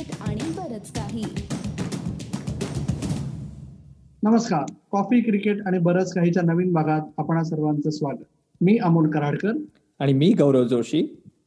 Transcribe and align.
Cricket 0.00 0.28
आणि 0.28 0.50
बरच 0.58 0.90
काही. 0.92 1.24
नमस्कार. 4.22 4.72
कॉफी 4.92 5.20
क्रिकेट 5.20 5.66
आणि 5.66 5.78
बरंच 5.78 6.12
काहीच्या 6.12 6.42
नवीन 6.42 6.72
भागात 6.72 7.00
आपणा 7.18 7.42
सर्वांचं 7.44 7.90
स्वागत. 7.90 8.22
मी 8.60 8.78
अमोल 8.78 9.10
कराडकर. 9.10 9.52
आणि 10.00 10.12
मी 10.12 10.32
गौरव 10.32 10.64
जोशी. 10.64 11.02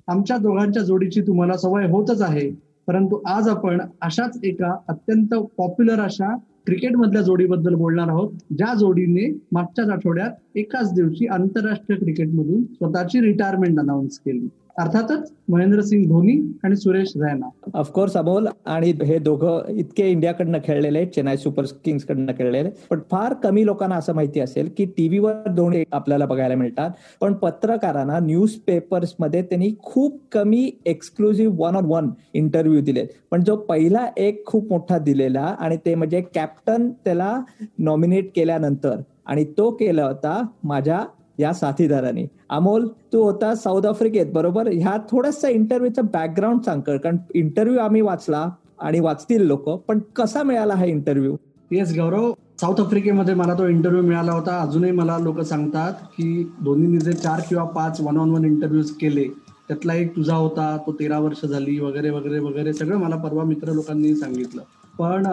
आमच्या 0.07 0.37
दोघांच्या 0.37 0.83
जोडीची 0.83 1.21
तुम्हाला 1.21 1.57
सवय 1.57 1.87
होतच 1.87 2.21
आहे 2.21 2.49
परंतु 2.87 3.21
आज 3.25 3.49
आपण 3.49 3.81
अशाच 4.01 4.39
एका 4.43 4.75
अत्यंत 4.87 5.33
पॉप्युलर 5.57 5.99
अशा 5.99 6.35
क्रिकेट 6.65 6.95
मधल्या 6.95 7.21
जोडीबद्दल 7.21 7.75
बोलणार 7.75 8.07
आहोत 8.07 8.33
ज्या 8.57 8.73
जोडीने 8.73 9.39
मागच्याच 9.51 9.89
आठवड्यात 9.89 10.31
एकाच 10.55 10.93
दिवशी 10.93 11.27
आंतरराष्ट्रीय 11.27 11.99
क्रिकेटमधून 11.99 12.63
स्वतःची 12.63 13.21
रिटायरमेंट 13.21 13.79
अनाऊन्स 13.79 14.19
केली. 14.19 14.47
अर्थातच 14.75 15.31
महेंद्रसिंग 15.49 16.05
धोनी 16.09 16.33
आणि 16.63 16.75
सुरेश 16.75 17.11
रैना. 17.15 17.49
ऑफकोर्स 17.73 18.15
अमोल 18.17 18.47
आणि 18.65 18.91
हे 19.05 19.17
दोघं 19.19 19.69
इतके 19.69 20.09
इंडियाकडनं 20.11 20.59
खेळलेले 20.63 20.99
आहेत 20.99 21.11
चेन्नई 21.15 21.37
सुपर 21.37 21.65
किंग्स 21.85 22.05
कडनं 22.05 22.31
खेळलेले 22.37 22.69
पण 22.89 22.99
फार 23.11 23.33
कमी 23.43 23.65
लोकांना 23.65 23.95
असं 23.95 24.15
माहिती 24.15 24.39
असेल 24.39 24.69
की 24.77 24.85
टीव्हीवर 24.97 25.49
धोनी 25.55 25.83
आपल्याला 25.91 26.25
बघायला 26.25 26.55
मिळतात. 26.55 26.91
पण 27.21 27.33
पत्रकारांना 27.33 28.19
न्यूज 28.19 28.55
पेपर्समध्ये 28.67 29.41
त्यांनी 29.41 29.73
खूप 29.83 30.19
कमी 30.31 30.69
exclusive 30.85 31.55
one 31.59 31.75
on 31.75 31.85
one 31.85 32.09
interview 32.33 32.81
दिले 32.81 33.05
पण 33.31 33.43
जो 33.43 33.55
पहिला 33.69 34.07
एक 34.17 34.45
खूप 34.45 34.71
मोठा 34.71 34.97
दिलेला 34.97 35.55
आणि 35.59 35.77
ते 35.85 35.95
म्हणजे 35.95 36.21
कॅप्टन 36.35 36.89
त्याला 37.05 37.39
नॉमिनेट 37.79 38.31
केल्यानंतर. 38.35 39.01
आणि 39.25 39.43
तो 39.57 39.69
केला 39.71 40.05
होता 40.05 40.41
माझ्या 40.63 40.99
या 41.37 41.53
साथीदारांनी. 41.53 42.25
अमोल 42.49 42.87
तू 43.13 43.21
होता 43.23 43.53
साऊथ 43.55 43.85
आफ्रिकेत 43.85 44.31
बरोबर? 44.33 44.67
ह्या 44.67 44.97
थोडासा 45.11 45.49
इंटरव्ह्यूचा 45.49 46.01
बॅकग्राऊंड 46.13 46.61
सांग 46.61 46.81
कारण 46.81 47.17
इंटरव्ह्यू 47.35 47.79
आम्ही 47.79 48.01
वाचला 48.01 48.47
आणि 48.79 48.99
वाचतील 48.99 49.45
लोक 49.47 49.69
पण 49.87 49.99
कसा 50.15 50.43
मिळाला 50.43 50.73
हा 50.73 50.85
इंटरव्ह्यू 50.85 51.35
येस 51.71 51.95
गौरव 51.97 52.31
साऊथ 52.61 52.79
आफ्रिकेमध्ये 52.81 53.33
मला 53.33 53.53
तो 53.57 53.67
इंटरव्ह्यू 53.67 54.03
मिळाला 54.03 54.31
होता. 54.31 54.59
अजूनही 54.61 54.91
मला 54.91 55.17
लोक 55.17 55.39
सांगतात 55.41 55.93
की 56.17 56.51
दोन्हीनी 56.61 56.97
जे 56.97 57.13
चार 57.13 57.41
किंवा 57.49 57.63
पाच 57.63 58.01
वन 58.01 58.17
ऑन 58.17 58.29
वन 58.29 58.45
इंटरव्ह्यूज 58.45 58.91
केले 58.91 59.27
त्यातला 59.67 59.93
एक 59.93 60.15
तुझा 60.15 60.35
होता 60.35 60.75
तो 60.87 60.91
तेरा 60.91 61.19
वर्ष 61.19 61.45
झाली 61.45 61.79
वगैरे 61.79 62.09
वगैरे 62.09 62.39
वगैरे 62.39 62.73
सगळं 62.73 62.97
मला 62.97 63.15
परवा 63.15 63.43
मित्र 63.43 63.73
लोकांनी 63.73 64.15
सांगितलं. 64.15 64.61
पण 64.99 65.23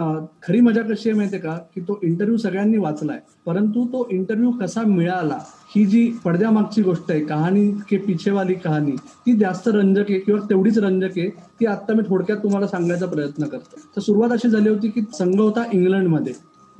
खरी 0.42 0.60
मजा 0.60 0.82
कशी 0.82 1.08
आहे 1.10 1.16
माहितीये 1.16 1.42
का? 1.42 1.56
की 1.74 1.80
तो 1.80 1.98
इंटरव्ह्यू 2.02 2.36
सगळ्यांनी 2.36 2.78
वाचलाय. 2.78 3.18
परंतु 3.46 3.86
तो 3.86 4.06
इंटरव्ह्यू 4.10 4.50
कसा 4.50 4.82
मिळाला 4.82 5.38
ही 5.76 5.84
जी 5.86 6.12
पडद्यामागची 6.24 6.82
गोष्ट 6.82 7.10
आहे 7.10 7.20
कहाणी 7.20 7.70
के 7.90 7.96
पिछेवाली 7.96 8.54
कहाणी 8.54 8.90
ती 8.90 9.36
जास्त 9.36 9.68
रंजक 9.68 10.10
आहे 10.10 10.18
किंवा 10.18 10.40
तेवढीच 10.50 10.78
रंजक 10.78 11.18
आहे 11.18 11.28
ती 11.28 11.66
आता 11.66 11.94
मी 11.94 12.02
थोडक्यात 12.08 12.38
तुम्हाला 12.38 12.66
सांगायचा 12.66 13.06
प्रयत्न 13.06 13.44
करतो. 13.44 13.80
तर 13.96 14.00
सुरुवात 14.00 14.30
अशी 14.30 14.48
झाली 14.48 14.68
होती 14.68 14.88
की 14.88 15.00
संघ 15.00 15.40
होता 15.40 15.64
इंग्लंडमध्ये. 15.72 16.32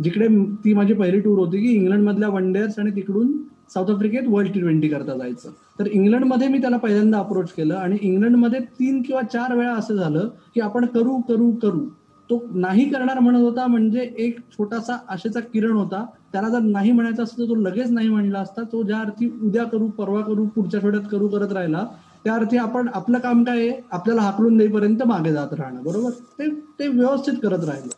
जिकडे 0.04 0.28
ती 0.64 0.74
माझी 0.74 0.94
पहिली 0.94 1.20
टूर 1.20 1.38
होती 1.38 1.58
की 1.58 1.74
इंग्लंडमधल्या 1.74 2.28
वन 2.28 2.52
डेअर्स 2.52 2.78
आणि 2.78 2.90
तिकडून 2.90 3.32
साऊथ 3.74 3.90
आफ्रिकेत 3.90 4.22
वर्ल्ड 4.26 4.52
टी 4.52 4.60
ट्वेंटी 4.60 4.88
करता 4.88 5.18
जायचं. 5.18 5.50
तर 5.78 5.86
इंग्लंडमध्ये 5.86 6.48
मी 6.48 6.58
त्याला 6.58 6.76
पहिल्यांदा 6.76 7.18
अप्रोच 7.18 7.52
केलं 7.52 7.74
आणि 7.74 7.96
इंग्लंडमध्ये 8.02 8.60
तीन 8.60 9.02
किंवा 9.02 9.22
चार 9.22 9.56
वेळा 9.56 9.74
असं 9.74 9.94
झालं 9.94 10.28
की 10.54 10.60
आपण 10.60 10.86
करू 10.86 11.20
करू 11.20 11.50
करू. 11.52 11.80
तो 12.30 12.40
नाही 12.54 12.84
करणार 12.84 13.18
म्हणत 13.18 13.40
होता 13.40 13.66
म्हणजे 13.66 14.00
एक 14.18 14.38
छोटासा 14.52 14.96
आशेचा 15.08 15.40
किरण 15.42 15.72
होता. 15.72 16.04
त्याला 16.32 16.48
जर 16.48 16.58
नाही 16.60 16.92
म्हणायचा 16.92 17.22
असतं 17.22 17.48
तो 17.48 17.54
लगेच 17.54 17.90
नाही 17.90 18.08
म्हणला 18.08 18.40
असता 18.40 18.62
तो 18.62 18.82
ज्या 18.82 18.98
अर्थी 18.98 19.30
उद्या 19.42 19.64
करू 19.64 19.88
परवा 19.88 20.20
करू 20.20 20.46
पुढच्या 20.46 20.80
आठवड्यात 20.80 21.08
करू 21.10 21.28
करत 21.28 21.52
राहिला 21.52 21.84
त्या 22.24 22.34
अर्थी 22.34 22.56
आपण 22.56 22.88
आपलं 22.94 23.18
काम 23.18 23.42
काय 23.44 23.58
आहे? 23.58 23.80
आपल्याला 23.90 24.22
हाकलून 24.22 24.56
देईपर्यंत 24.58 25.02
मागे 25.02 25.32
जात 25.32 25.52
राहणं 25.52 25.82
बरोबर? 25.82 26.10
ते 26.10 26.48
ते 26.78 26.88
व्यवस्थित 26.88 27.34
करत 27.42 27.64
राहिलं. 27.64 27.88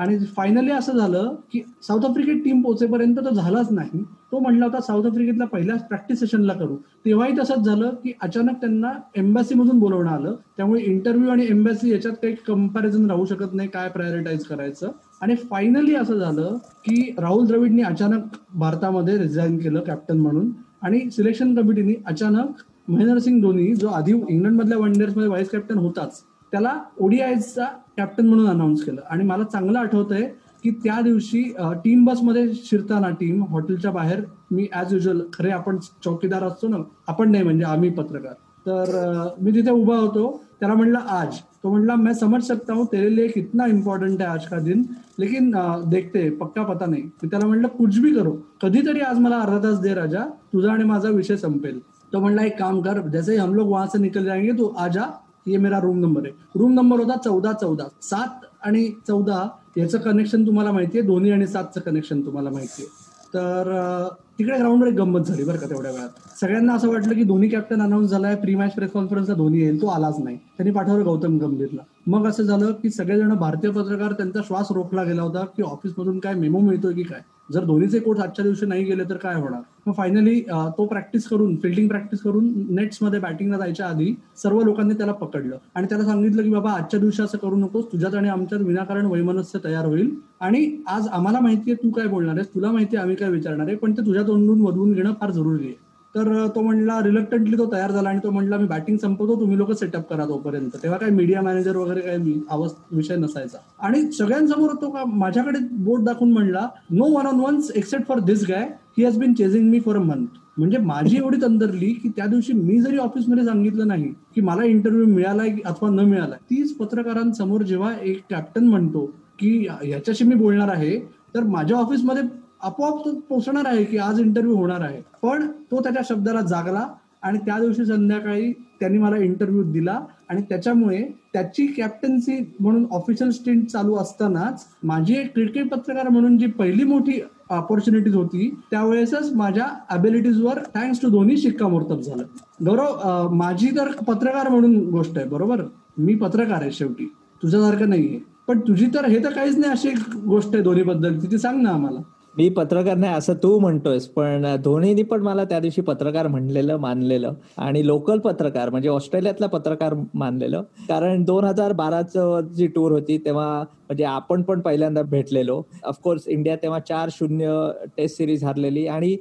आणि 0.00 0.16
फायनली 0.36 0.70
असं 0.70 0.96
झालं 0.98 1.34
की 1.52 1.60
साऊथ 1.82 2.04
आफ्रिकेत 2.04 2.36
टीम 2.44 2.60
पोहोचेपर्यंत 2.62 3.16
तो 3.16 3.30
झालाच 3.30 3.72
नाही. 3.72 4.02
तो 4.32 4.38
म्हणला 4.38 4.66
होता 4.66 4.80
साऊथ 4.80 5.06
आफ्रिकेतला 5.06 5.44
पहिल्याच 5.44 5.86
प्रॅक्टिस 5.88 6.20
सेशनला 6.20 6.52
करू. 6.52 6.76
तेव्हाही 7.04 7.36
तसंच 7.38 7.66
झालं 7.66 7.90
की 8.04 8.12
अचानक 8.22 8.60
त्यांना 8.60 8.92
एम्बॅसीमधून 9.16 9.78
बोलवणं 9.78 10.10
आलं. 10.10 10.34
त्यामुळे 10.56 10.82
इंटरव्ह्यू 10.82 11.30
आणि 11.30 11.46
एम्बॅसी 11.48 11.90
याच्यात 11.92 12.14
काही 12.14 12.34
कंपॅरिझन 12.46 13.10
राहू 13.10 13.24
शकत 13.24 13.54
नाही 13.54 13.68
काय 13.68 13.88
प्रायोरिटाईज 13.88 14.44
करायचं. 14.44 14.90
आणि 15.20 15.34
फायनली 15.34 15.94
असं 15.94 16.18
झालं 16.18 16.56
की 16.84 17.14
राहुल 17.18 17.46
द्रविडनी 17.46 17.82
अचानक 17.82 18.36
भारतामध्ये 18.54 19.18
रिझाईन 19.18 19.58
केलं 19.58 19.80
कॅप्टन 19.80 20.18
म्हणून. 20.18 20.50
आणि 20.82 21.10
सिलेक्शन 21.10 21.54
कमिटीने 21.54 22.02
अचानक 22.06 22.62
महेंद्रसिंग 22.88 23.40
धोनी 23.42 23.74
जो 23.74 23.88
आधी 23.88 24.12
इंग्लंडमधल्या 24.28 24.78
वनमध्ये 24.78 25.26
व्हाईस 25.26 25.50
कॅप्टन 25.50 25.78
होताच 25.78 26.22
त्याला 26.52 26.72
ओडीआयचा 27.00 27.64
कॅप्टन 27.96 28.26
म्हणून 28.26 28.48
अनाऊन्स 28.50 28.82
केलं. 28.84 29.00
आणि 29.10 29.24
मला 29.24 29.44
चांगलं 29.44 29.78
आठवत 29.78 30.12
आहे 30.12 30.24
की 30.64 30.70
त्या 30.84 31.00
दिवशी 31.00 31.42
टीम 31.84 32.04
बसमध्ये 32.04 32.52
शिरताना 32.54 33.08
टीम 33.20 33.42
हॉटेलच्या 33.50 33.90
बाहेर 33.90 34.20
मी 34.50 34.66
ऍज 34.76 34.92
युजल 34.94 35.20
खरे 35.32 35.50
आपण 35.50 35.76
चौकीदार 36.04 36.42
असतो 36.44 36.68
ना 36.68 36.76
आपण 37.08 37.30
नाही 37.30 37.44
म्हणजे 37.44 37.64
आम्ही 37.64 37.90
पत्रकार. 37.90 38.32
तर 38.66 39.36
मी 39.40 39.50
तिथे 39.54 39.70
उभा 39.70 39.96
होतो. 39.96 40.42
त्याला 40.60 40.74
म्हणलं 40.74 40.98
आज. 40.98 41.36
तो 41.62 41.70
म्हणला 41.70 41.94
मैं 41.96 42.12
समझ 42.14 42.42
सकता 42.44 42.72
हूँ 42.74 42.84
तेरे 42.92 43.14
लिए 43.16 43.26
कितना 43.28 43.66
इम्पॉर्टंट 43.66 44.20
है 44.20 44.26
आज 44.26 44.46
का 44.48 44.58
दिन 44.58 44.82
लेकिन 45.18 45.50
देखते 45.90 46.28
पक्का 46.36 46.62
पता 46.62 46.86
नाही. 46.86 47.02
मी 47.22 47.28
त्याला 47.30 47.46
म्हणलं 47.46 47.68
कुछ 47.68 47.98
भी 48.00 48.14
करो. 48.14 48.32
कधीतरी 48.62 49.00
आज 49.00 49.18
मला 49.18 49.38
अर्धा 49.38 49.62
तास 49.62 49.78
दे 49.80 49.94
राजा 49.94 50.24
तुझा 50.52 50.72
आणि 50.72 50.84
माझा 50.84 51.08
विषय 51.08 51.36
संपेल. 51.36 51.78
तो 52.12 52.20
म्हणला 52.20 52.44
एक 52.44 52.58
काम 52.58 52.80
कर 52.82 53.00
जैसे 53.08 53.36
हम 53.36 53.54
लोग 53.54 53.68
वहां 53.70 53.86
से 53.88 53.98
निकल 53.98 54.24
जाएंगे 54.24 54.52
तू 54.58 54.68
आजा 54.78 55.04
ये 55.50 55.58
मेरा 55.58 55.78
रूम 55.80 55.98
नंबर 55.98 56.24
आहे. 56.24 56.32
रूम 56.56 56.72
नंबर 56.72 57.00
होता 57.00 57.16
चौदा 57.24 57.52
चौदा. 57.52 57.84
सात 58.02 58.44
आणि 58.62 58.88
चौदा 59.08 59.46
याचं 59.76 59.98
कनेक्शन 59.98 60.46
तुम्हाला 60.46 60.72
माहितीये 60.72 61.04
दोन्ही 61.04 61.30
आणि 61.30 61.46
सातचं 61.46 61.80
कनेक्शन 61.80 62.20
तुम्हाला 62.20 62.50
माहितीये 62.50 62.88
तर 63.34 64.08
तिकडे 64.38 64.58
ग्राउंडवर 64.58 64.88
एक 64.88 64.94
गंमत 64.94 65.20
झाली 65.20 65.44
बरं 65.44 65.58
का 65.58 65.66
तेवढ्या 65.66 65.90
वेळात. 65.92 66.08
सगळ्यांना 66.40 66.74
असं 66.74 66.88
वाटलं 66.88 67.14
की 67.14 67.22
धोनी 67.22 67.48
कॅप्टन 67.48 67.82
अनाऊन्स 67.82 68.10
झालाय 68.10 68.34
प्री 68.34 68.54
मॅच 68.54 68.74
प्रेस 68.74 68.90
कॉन्फरन्सला 68.90 69.34
धोनी 69.34 69.58
येईल 69.58 69.80
तो 69.82 69.86
आलाच 69.86 70.18
नाही. 70.18 70.36
त्यांनी 70.36 70.74
पाठवलं 70.74 71.04
गौतम 71.04 71.36
गंभीरला. 71.38 71.82
मग 72.06 72.26
असं 72.28 72.42
झालं 72.42 72.72
की 72.72 72.90
सगळेजण 72.90 73.34
भारतीय 73.34 73.70
पत्रकार 73.70 74.12
त्यांचा 74.12 74.40
श्वास 74.46 74.70
रोखला 74.70 75.04
गेला 75.04 75.22
होता 75.22 75.44
की 75.56 75.62
ऑफिसमधून 75.62 76.18
काय 76.18 76.34
मेमो 76.34 76.60
मिळतोय 76.60 76.94
की 76.94 77.02
काय? 77.02 77.20
जर 77.50 77.64
धोनीचे 77.64 77.98
कोच 77.98 78.18
आजच्या 78.20 78.42
दिवशी 78.44 78.66
नाही 78.66 78.84
गेले 78.84 79.04
तर 79.04 79.16
काय 79.16 79.34
होणार? 79.34 79.60
मग 79.86 79.92
फायनली 79.92 80.40
तो 80.78 80.84
प्रॅक्टिस 80.86 81.26
करून 81.28 81.54
फिल्डिंग 81.56 81.88
प्रॅक्टिस 81.88 82.20
करून 82.20 82.48
नेट्समध्ये 82.70 83.20
बॅटिंगला 83.20 83.58
जायच्या 83.58 83.86
आधी 83.86 84.14
सर्व 84.42 84.60
लोकांनी 84.64 84.94
त्याला 84.94 85.12
पकडलं. 85.12 85.56
आणि 85.74 85.86
त्याला 85.86 86.04
सांगितलं 86.04 86.42
की 86.42 86.50
बाबा 86.50 86.72
आजच्या 86.72 87.00
दिवशी 87.00 87.22
असं 87.22 87.38
करू 87.38 87.56
नकोस. 87.56 87.84
तुझ्यात 87.92 88.14
आणि 88.14 88.28
आमच्यात 88.28 88.60
विनाकारण 88.60 89.06
वैमनस्य 89.06 89.58
तयार 89.64 89.86
होईल. 89.86 90.14
आणि 90.40 90.66
आज 90.88 91.08
आम्हाला 91.08 91.40
माहितीये 91.40 91.76
तू 91.82 91.90
काय 91.90 92.06
बोलणार 92.06 92.34
आहेस? 92.34 92.54
तुला 92.54 92.70
माहितीये 92.72 93.02
आम्ही 93.02 93.16
काय 93.16 93.30
विचारणार 93.30 93.66
आहे. 93.66 93.76
पण 93.76 93.92
ते 93.92 94.06
तुझ्या 94.06 94.22
तोंडून 94.22 94.60
वधवून 94.60 94.92
घेणं 94.92 95.12
फार 95.20 95.30
जरुरी 95.30 95.64
आहे. 95.64 95.74
तर 96.14 96.46
तो 96.54 96.60
म्हणला 96.60 96.98
रिलक्टंटली 97.04 97.56
तो 97.58 97.70
तयार 97.72 97.90
झाला 97.92 98.08
आणि 98.08 98.18
तो 98.22 98.30
म्हणला 98.30 98.56
मी 98.58 98.66
बॅटिंग 98.66 98.96
संपवतो 98.98 99.38
तुम्ही 99.40 99.58
लोक 99.58 99.70
सेटअप 99.72 100.08
करा 100.10 100.24
तोपर्यंत. 100.28 100.70
तेव्हा 100.82 100.98
काय 100.98 101.10
मीडिया 101.10 101.42
मॅनेजर 101.42 101.76
वगैरे 101.76 102.00
काही 102.00 102.40
आवाज 102.50 102.70
विषय 102.92 103.16
नसायचा. 103.16 103.58
आणि 103.78 104.02
सगळ्यांसमोर 104.12 104.72
तो 104.82 104.90
का 104.90 105.04
माझ्याकडे 105.06 105.58
बोट 105.84 106.04
दाखवून 106.04 106.32
म्हणला 106.32 106.66
no 106.90 107.10
one 107.14 107.26
on 107.26 107.40
once 107.40 107.70
except 107.76 108.06
for 108.08 108.20
this 108.20 108.44
guy 108.48 108.68
he 108.98 109.04
has 109.04 109.18
been 109.18 109.34
chasing 109.34 109.68
me 109.70 109.80
for 109.80 109.96
a 109.96 110.00
month 110.00 110.38
म्हणजे 110.58 110.78
माझी 110.78 111.16
एवढी 111.16 111.40
तंदरली 111.42 111.92
की 111.92 112.08
त्या 112.08 112.26
दिवशी 112.26 112.52
मी 112.52 112.80
जरी 112.80 112.96
ऑफिसमध्ये 112.98 113.44
सांगितलं 113.44 113.88
नाही 113.88 114.12
की 114.34 114.40
मला 114.40 114.64
इंटरव्ह्यू 114.64 115.06
मिळालाय 115.06 115.50
अथवा 115.64 115.90
न 115.90 116.00
मिळालाय 116.00 116.38
तीच 116.50 116.76
पत्रकारांसमोर 116.76 117.62
जेव्हा 117.62 117.92
एक 118.02 118.22
कॅप्टन 118.30 118.64
म्हणतो 118.64 119.04
की 119.38 119.56
ह्याच्याशी 119.82 120.24
मी 120.24 120.34
बोलणार 120.34 120.68
आहे 120.68 120.98
तर 121.34 121.44
माझ्या 121.44 121.76
ऑफिसमध्ये 121.78 122.22
आपोआप 122.62 123.04
तो 123.04 123.12
पोचणार 123.28 123.66
आहे 123.66 123.84
की 123.84 123.98
आज 123.98 124.20
इंटरव्ह्यू 124.20 124.56
होणार 124.56 124.80
आहे. 124.80 125.00
पण 125.22 125.46
तो 125.70 125.82
त्याच्या 125.82 126.02
शब्दाला 126.08 126.40
जागला 126.40 126.86
आणि 127.22 127.38
त्या 127.38 127.58
दिवशी 127.58 127.84
संध्याकाळी 127.84 128.52
त्यांनी 128.80 128.98
मला 128.98 129.16
इंटरव्ह्यू 129.16 129.62
दिला 129.72 130.00
आणि 130.28 130.42
त्याच्यामुळे 130.42 131.02
त्याची 131.32 131.66
कॅप्टन्सी 131.66 132.36
म्हणून 132.60 132.86
ऑफिशियल 132.90 133.30
स्टेंट 133.30 133.66
चालू 133.66 133.94
असतानाच 133.96 134.66
माझी 134.82 135.14
एक 135.14 135.32
क्रिकेट 135.34 135.70
पत्रकार 135.70 136.08
म्हणून 136.08 136.38
जी 136.38 136.46
पहिली 136.46 136.84
मोठी 136.84 137.20
ऑपॉर्च्युनिटीज 137.50 138.14
होती 138.14 138.48
त्यावेळेसच 138.70 139.32
माझ्या 139.34 139.66
अबिलिटीजवर 139.90 140.58
थँक्स 140.74 141.00
टू 141.02 141.08
धोनी 141.08 141.36
शिक्कामोर्तब 141.36 142.00
झालं. 142.00 142.24
गौरव 142.66 143.28
माझी 143.34 143.70
तर 143.76 143.90
पत्रकार 144.06 144.48
म्हणून 144.48 144.78
गोष्ट 144.90 145.18
आहे 145.18 145.26
बरोबर? 145.28 145.62
मी 145.98 146.14
पत्रकार 146.14 146.60
आहे 146.60 146.72
शेवटी. 146.72 147.12
तुझ्यासारखं 147.42 147.88
नाहीये. 147.88 148.20
पण 148.48 148.60
तुझी 148.60 148.86
तर 148.86 149.04
हे 149.04 149.24
तर 149.24 149.32
काहीच 149.32 149.58
नाही 149.58 149.72
अशी 149.72 149.90
गोष्ट 150.26 150.54
आहे 150.54 150.62
धोनी 150.62 150.82
बद्दल 150.82 151.36
सांग 151.36 151.60
ना 151.62 151.70
आम्हाला. 151.70 152.00
मी 152.40 152.48
पत्रकार 152.48 152.96
नाही 152.96 153.14
असं 153.14 153.34
तू 153.34 153.58
म्हणतोयस 153.58 154.06
पण 154.08 154.44
धोनीनी 154.64 155.02
पण 155.02 155.22
मला 155.22 155.44
त्या 155.44 155.58
दिवशी 155.60 155.80
पत्रकार 155.82 156.26
म्हणलेलं 156.26 156.76
मानलेलं 156.80 157.32
आणि 157.58 157.86
लोकल 157.86 158.18
पत्रकार 158.18 158.70
म्हणजे 158.70 158.88
ऑस्ट्रेलियातला 158.88 159.46
पत्रकार 159.46 159.94
मानलेलं. 160.14 160.62
कारण 160.88 161.24
दोन 161.24 161.44
हजार 161.44 161.72
बाराचं 161.72 162.48
जी 162.56 162.66
टूर 162.66 162.92
होती 162.92 163.18
तेव्हा 163.24 163.48
म्हणजे 163.60 164.04
आपण 164.04 164.42
पण 164.42 164.60
पहिल्यांदा 164.60 165.02
भेटलेलो. 165.02 165.60
ऑफकोर्स 165.84 166.28
इंडिया 166.28 166.56
तेव्हा 166.56 166.78
चार 166.88 167.08
शून्य 167.12 167.52
टेस्ट 167.96 168.16
सिरीज 168.16 168.44
हरलेली 168.44 168.86
आणि 168.86 169.16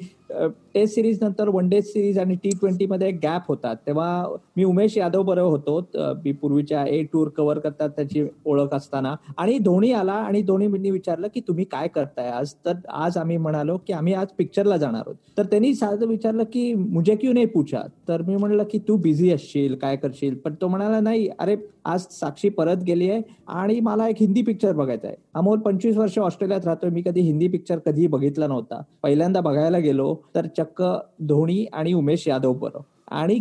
टेस्ट 0.73 0.95
सिरीज 0.95 1.17
नंतर 1.21 1.49
वन 1.49 1.69
डे 1.69 1.81
सिरीज 1.81 2.19
आणि 2.19 2.35
टी 2.43 2.49
ट्वेंटी 2.49 2.85
मध्ये 2.85 3.11
गॅप 3.23 3.47
होतात 3.47 3.75
तेव्हा 3.87 4.09
मी 4.57 4.63
उमेश 4.63 4.97
यादव 4.97 5.23
बरोबर 5.23 5.49
होतो. 5.49 5.79
मी 6.23 6.31
पूर्वीच्या 6.31 6.83
ए 6.87 7.01
टूर 7.13 7.27
कव्हर 7.27 7.59
करतात 7.59 7.89
त्याची 7.89 8.23
ओळख 8.45 8.73
असताना. 8.73 9.15
आणि 9.37 9.57
धोनी 9.59 9.91
आला 9.93 10.13
आणि 10.13 10.41
धोनी 10.41 10.91
विचारलं 10.91 11.27
की 11.33 11.41
तुम्ही 11.47 11.65
काय 11.71 11.87
करताय 11.87 12.29
आज? 12.29 12.53
तर 12.65 12.73
आज 12.89 13.17
आम्ही 13.17 13.37
म्हणालो 13.37 13.77
की 13.87 13.93
आम्ही 13.93 14.13
आज 14.13 14.27
पिक्चरला 14.37 14.77
जाणार 14.77 15.01
आहोत. 15.05 15.15
तर 15.37 15.45
त्यांनी 15.45 15.73
साधं 15.75 16.07
विचारलं 16.07 16.43
की 16.53 16.73
मुझे 16.73 17.15
क्यू 17.15 17.33
नाही 17.33 17.45
पूछा? 17.45 17.81
तर 18.07 18.21
मी 18.21 18.35
म्हणलं 18.35 18.63
की 18.71 18.79
तू 18.87 18.95
बिझी 18.97 19.31
असशील 19.31 19.75
काय 19.75 19.95
करशील? 19.95 20.35
पण 20.35 20.53
तो 20.61 20.67
म्हणाला 20.67 20.99
नाही 20.99 21.27
अरे 21.39 21.55
आज 21.85 22.05
साक्षी 22.11 22.49
परत 22.49 22.83
गेली 22.87 23.09
आहे 23.09 23.21
आणि 23.47 23.79
मला 23.79 24.07
एक 24.07 24.15
हिंदी 24.19 24.41
पिक्चर 24.41 24.73
बघायचा 24.73 25.07
आहे. 25.07 25.15
अमोल 25.33 25.59
पंचवीस 25.59 25.97
वर्ष 25.97 26.17
ऑस्ट्रेलियात 26.19 26.65
राहतोय. 26.65 26.89
मी 26.89 27.01
कधी 27.01 27.21
हिंदी 27.21 27.47
पिक्चर 27.47 27.79
कधी 27.85 28.07
बघितला 28.07 28.47
नव्हता. 28.47 28.81
पहिल्यांदा 29.03 29.41
बघायला 29.41 29.77
गेलो. 29.77 30.15
तर 30.35 30.47
चक्क 30.69 30.83
धोनी 31.21 31.65
आणि 31.73 31.93
उमेश 31.93 32.27
यादव 32.27 32.53
बरोबर 32.53 32.81
आणि 33.11 33.39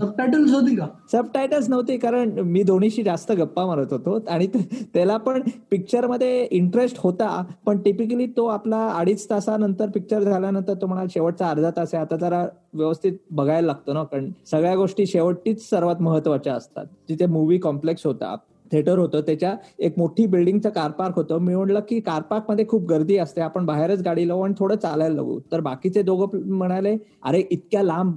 सबटायटल्स 0.00 0.52
होती 0.52 0.76
का? 0.76 0.86
सबटायटल्स 1.12 1.68
नव्हते 1.68 1.96
कारण 1.96 2.30
मी 2.30 2.62
धोनीशी 2.62 3.02
जास्त 3.02 3.32
गप्पा 3.32 3.66
मारत 3.66 3.92
होतो 3.92 4.18
आणि 4.28 4.46
त्याला 4.94 5.16
पण 5.16 5.42
पिक्चरमध्ये 5.70 6.48
इंटरेस्ट 6.50 6.96
होता 7.00 7.44
पण 7.66 7.78
टिपिकली 7.78 8.26
तो 8.26 8.46
आपला 8.46 8.88
अडीच 8.88 9.30
तासानंतर 9.30 9.90
पिक्चर 9.90 10.22
झाल्यानंतर 10.22 10.74
तो 10.74 10.86
म्हणाल 10.86 11.06
शेवटचा 11.10 11.50
अर्धा 11.50 11.70
तास 11.70 11.94
आहे 11.94 12.02
आता 12.02 12.16
जरा 12.16 12.46
व्यवस्थित 12.74 13.12
बघायला 13.30 13.66
लागतो 13.66 13.92
ना 13.92 14.04
कारण 14.04 14.30
सगळ्या 14.50 14.74
गोष्टी 14.76 15.06
शेवटीच 15.06 15.70
सर्वात 15.70 16.02
महत्त्वाच्या 16.02 16.54
असतात. 16.54 16.86
जिथे 17.08 17.26
मूवी 17.26 17.58
कॉम्प्लेक्स 17.58 18.06
होता. 18.06 18.36
थिएटर 18.72 18.98
होतं 18.98 19.20
त्याच्या 19.20 19.54
एक 19.78 19.98
मोठी 19.98 20.26
बिल्डिंगचं 20.26 20.70
कार 20.70 20.90
पार्क 20.90 21.16
होतं. 21.16 21.38
मी 21.38 21.54
म्हटलं 21.54 21.80
की 21.88 22.00
कार 22.00 22.22
पार्कमध्ये 22.22 22.66
खूप 22.68 22.86
गर्दी 22.88 23.16
असते 23.18 23.40
आपण 23.40 23.66
बाहेरच 23.66 24.02
गाडी 24.02 24.26
लावू 24.28 24.42
आणि 24.42 24.54
थोडं 24.58 24.76
चालायला 24.76 25.14
लागू. 25.14 25.38
तर 25.52 25.60
बाकीचे 25.60 26.02
दोघं 26.02 26.38
म्हणाले 26.48 26.96
अरे 27.24 27.42
इतक्या 27.50 27.82
लांब 27.82 28.12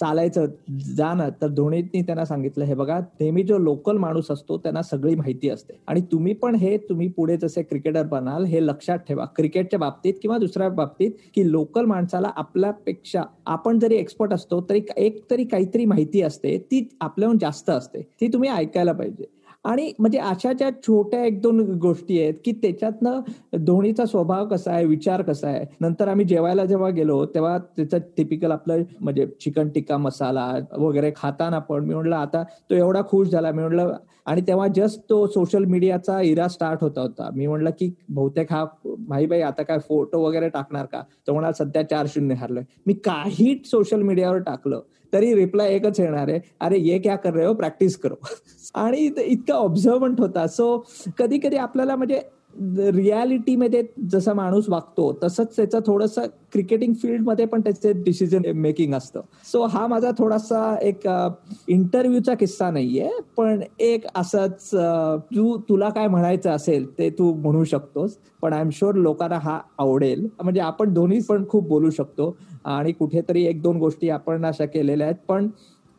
चालायचं 0.00 0.46
जा 0.96 1.12
ना. 1.14 1.28
तर 1.42 1.48
धोनीनी 1.48 2.02
त्यांना 2.02 2.24
सांगितलं 2.24 2.64
हे 2.64 2.74
बघा 2.74 2.98
नेहमी 3.20 3.42
जो 3.42 3.58
लोकल 3.58 3.96
माणूस 3.98 4.30
असतो 4.30 4.58
त्यांना 4.58 4.82
सगळी 4.82 5.14
माहिती 5.14 5.48
असते. 5.50 5.78
आणि 5.86 6.00
तुम्ही 6.12 6.32
पण 6.34 6.54
हे 6.54 6.76
तुम्ही 6.88 7.08
पुढे 7.08 7.36
जसे 7.36 7.62
क्रिकेटर 7.62 8.06
बनाल 8.06 8.44
हे 8.44 8.66
लक्षात 8.66 8.98
ठेवा. 9.08 9.24
क्रिकेटच्या 9.36 9.78
बाबतीत 9.78 10.14
किंवा 10.22 10.38
दुसऱ्या 10.38 10.68
बाबतीत 10.68 11.10
की 11.34 11.50
लोकल 11.50 11.84
माणसाला 11.84 12.30
आपल्यापेक्षा 12.36 13.22
आपण 13.46 13.78
जरी 13.78 13.96
एक्सपर्ट 13.96 14.32
असतो 14.32 14.60
तरी 14.68 14.80
एक 14.96 15.20
तरी 15.30 15.44
काहीतरी 15.44 15.84
माहिती 15.84 16.22
असते 16.22 16.56
ती 16.70 16.86
आपल्याहून 17.00 17.38
जास्त 17.38 17.70
असते. 17.70 18.00
ती 18.20 18.28
तुम्ही 18.32 18.50
ऐकायला 18.50 18.92
पाहिजे. 18.92 19.24
आणि 19.64 19.92
म्हणजे 19.98 20.18
अशा 20.18 20.52
ज्या 20.52 20.70
छोट्या 20.82 21.24
एक 21.24 21.40
दोन 21.42 21.60
गोष्टी 21.78 22.20
आहेत 22.20 22.34
की 22.44 22.52
त्याच्यातनं 22.52 23.20
धोनीचा 23.64 24.04
स्वभाव 24.06 24.46
कसा 24.48 24.72
आहे 24.72 24.84
विचार 24.84 25.22
कसा 25.22 25.48
आहे? 25.48 25.64
नंतर 25.80 26.08
आम्ही 26.08 26.24
जेवायला 26.26 26.64
जेव्हा 26.64 26.88
गेलो 26.90 27.24
तेव्हा 27.26 27.56
त्याचं 27.58 27.98
टिपिकल 28.16 28.52
आपलं 28.52 28.82
म्हणजे 29.00 29.26
चिकन 29.40 29.68
टिक्का 29.68 29.96
मसाला 29.96 30.52
वगैरे 30.78 31.12
खाताना 31.16 31.58
पण 31.58 31.84
मी 31.84 31.94
म्हटलं 31.94 32.16
आता 32.16 32.42
तो 32.70 32.74
एवढा 32.74 33.02
खुश 33.08 33.28
झाला. 33.28 33.52
मी 33.52 33.62
म्हटलं 33.62 33.94
आणि 34.26 34.40
तेव्हा 34.40 34.66
जस्ट 34.76 35.00
तो 35.10 35.26
सोशल 35.26 35.64
मीडियाचा 35.64 36.20
इरा 36.20 36.48
स्टार्ट 36.48 36.82
होता 36.82 37.00
होता. 37.00 37.30
मी 37.34 37.46
म्हटलं 37.46 37.70
की 37.70 37.90
बहुतेक 38.08 38.52
हा 38.52 38.64
भाई 38.84 39.26
भाई 39.26 39.40
आता 39.40 39.62
काय 39.62 39.78
फोटो 39.78 40.20
वगैरे 40.26 40.48
टाकणार 40.48 40.86
का? 40.86 41.02
तो 41.26 41.32
म्हणाल 41.32 41.52
सध्या 41.52 41.82
चार 41.82 42.06
शून्य 42.08 42.34
हरलोय. 42.34 42.62
मी 42.86 42.92
काही 42.94 43.62
सोशल 43.66 44.02
मीडियावर 44.02 44.38
टाकलं. 44.38 44.80
तरी 45.12 45.34
रिप्लाय 45.34 45.68
एकच 45.68 46.00
येणार 46.00 46.28
आहे. 46.28 46.40
अरे 46.60 46.78
ये 46.78 46.98
क्या 46.98 47.16
कर 47.16 47.32
रहे 47.32 47.46
हो? 47.46 47.54
प्रॅक्टिस 47.54 47.96
करो. 47.96 48.14
आणि 48.74 49.10
इतका 49.18 49.54
ऑब्झर्वंट 49.54 50.20
होता. 50.20 50.46
सो 50.46 50.86
कधी 51.18 51.38
कधी 51.38 51.56
आपल्याला 51.56 51.96
म्हणजे 51.96 52.20
रियालिटीमध्ये 52.94 53.82
जसा 54.10 54.32
माणूस 54.34 54.68
वागतो 54.68 55.12
तसंच 55.22 55.54
त्याचं 55.56 55.80
थोडंसं 55.86 56.26
क्रिकेटिंग 56.52 56.94
फील्डमध्ये 57.02 57.44
पण 57.46 57.60
त्याचे 57.60 57.92
डिसिजन 58.02 58.42
मेकिंग 58.56 58.94
असतं. 58.94 59.20
सो 59.52 59.64
हा 59.66 59.86
माझा 59.86 60.10
थोडासा 60.18 60.74
एक 60.82 61.06
इंटरव्ह्यूचा 61.68 62.34
किस्सा 62.34 62.70
नाहीये 62.70 63.08
पण 63.36 63.62
एक 63.80 64.06
असंच 64.14 64.68
तू 65.34 65.56
तुला 65.68 65.88
काय 65.88 66.08
म्हणायचं 66.08 66.50
असेल 66.50 66.86
ते 66.98 67.10
तू 67.10 67.32
म्हणू 67.34 67.64
शकतोस 67.64 68.16
पण 68.42 68.52
आय 68.52 68.60
एम 68.60 68.70
शुअर 68.72 68.94
लोकांना 68.94 69.38
हा 69.42 69.58
आवडेल. 69.78 70.26
म्हणजे 70.42 70.60
आपण 70.60 70.92
दोन्ही 70.94 71.20
पण 71.28 71.48
खूप 71.48 71.68
बोलू 71.68 71.90
शकतो 71.90 72.36
आणि 72.64 72.92
कुठेतरी 72.92 73.44
एक 73.46 73.62
दोन 73.62 73.78
गोष्टी 73.78 74.08
आपण 74.10 74.44
अशा 74.46 74.64
केलेल्या 74.64 75.06
आहेत. 75.06 75.16
पण 75.28 75.48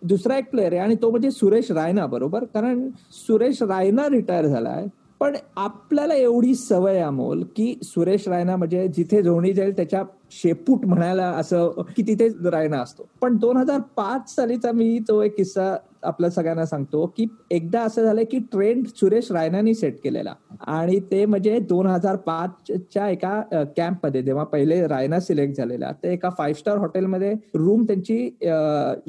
दुसरा 0.01 0.37
एक 0.37 0.49
प्लेअर 0.51 0.73
आहे 0.73 0.81
आणि 0.81 0.95
तो 1.01 1.09
म्हणजे 1.09 1.31
सुरेश 1.31 1.71
रायना 1.71 2.05
बरोबर? 2.05 2.43
कारण 2.43 2.87
सुरेश 3.27 3.61
रायना 3.63 4.07
रिटायर 4.11 4.45
झालाय. 4.45 4.85
पण 5.23 5.35
आपल्याला 5.55 6.15
एवढी 6.15 6.55
सवय 6.55 6.99
अमोल 6.99 7.43
की 7.55 7.79
सुरेश 7.83 8.27
रायना 8.27 8.55
म्हणजे 8.55 8.87
जिथे 8.87 9.21
धोनी 9.21 9.53
जाईल 9.53 9.75
त्याच्या 9.75 10.03
शेपूट 10.41 10.85
म्हणायला 10.85 11.29
असं 11.29 11.81
की 11.95 12.03
तिथे 12.07 12.27
रायना 12.51 12.77
असतो. 12.81 13.07
पण 13.21 13.35
दोन 13.37 13.57
हजार 13.57 13.79
पाच 13.97 14.35
सालीचा 14.35 14.71
मी 14.71 14.97
तो 15.07 15.21
एक 15.21 15.35
किस्सा 15.37 15.75
आपल्या 16.03 16.29
सगळ्यांना 16.29 16.65
सांगतो 16.65 17.05
की 17.17 17.25
एकदा 17.51 17.81
असं 17.81 18.03
झालं 18.03 18.23
की 18.31 18.39
ट्रेंड 18.51 18.87
सुरेश 18.95 19.31
रायनानी 19.31 19.73
सेट 19.73 19.99
केलेला. 20.03 20.33
आणि 20.67 20.99
ते 21.11 21.25
म्हणजे 21.25 21.59
दोन 21.59 21.87
हजार 21.87 22.15
पाचच्या 22.15 23.07
एका 23.09 23.63
कॅम्पमध्ये 23.77 24.21
जेव्हा 24.23 24.43
पहिले 24.43 24.81
रायना 24.87 25.19
सिलेक्ट 25.19 25.57
झालेला 25.57 25.91
ते 26.03 26.11
एका 26.13 26.29
फाईव्ह 26.37 26.59
स्टार 26.59 26.77
हॉटेलमध्ये 26.77 27.33
रूम 27.55 27.83
त्यांची 27.83 28.29